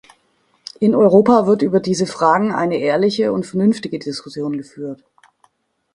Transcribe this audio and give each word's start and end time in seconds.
In 0.79 0.95
Europa 0.95 1.45
wird 1.45 1.61
über 1.61 1.79
diese 1.79 2.07
Fragen 2.07 2.51
eine 2.55 2.77
ehrliche 2.79 3.31
und 3.31 3.45
vernünftige 3.45 3.99
Diskussion 3.99 4.57
geführt. 4.57 5.05